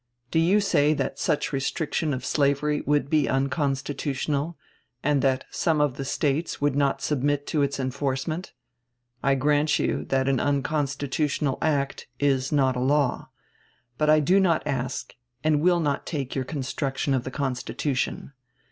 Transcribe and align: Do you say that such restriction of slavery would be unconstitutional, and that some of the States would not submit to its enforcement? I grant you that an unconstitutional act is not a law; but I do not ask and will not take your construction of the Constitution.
Do 0.31 0.39
you 0.39 0.61
say 0.61 0.95
that 0.95 1.19
such 1.19 1.53
restriction 1.53 2.11
of 2.11 2.25
slavery 2.25 2.81
would 2.87 3.07
be 3.07 3.29
unconstitutional, 3.29 4.57
and 5.03 5.21
that 5.21 5.45
some 5.51 5.79
of 5.79 5.95
the 5.97 6.05
States 6.05 6.59
would 6.59 6.75
not 6.75 7.03
submit 7.03 7.45
to 7.53 7.61
its 7.61 7.79
enforcement? 7.79 8.51
I 9.21 9.35
grant 9.35 9.77
you 9.77 10.03
that 10.05 10.27
an 10.27 10.39
unconstitutional 10.39 11.59
act 11.61 12.07
is 12.19 12.51
not 12.51 12.75
a 12.75 12.79
law; 12.79 13.29
but 13.99 14.09
I 14.09 14.19
do 14.21 14.39
not 14.39 14.65
ask 14.65 15.13
and 15.43 15.61
will 15.61 15.79
not 15.79 16.07
take 16.07 16.33
your 16.33 16.45
construction 16.45 17.13
of 17.13 17.23
the 17.23 17.29
Constitution. 17.29 18.33